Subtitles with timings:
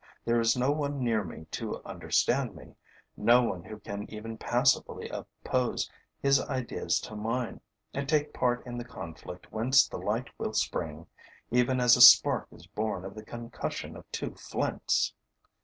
[0.25, 2.73] There is no one near me to understand me,
[3.15, 7.61] no one who can even passively oppose his ideas to mine
[7.93, 11.05] and take part in the conflict whence the light will spring,
[11.51, 15.13] even as a spark is born of the concussion of two flints.